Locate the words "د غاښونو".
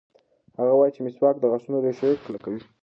1.39-1.77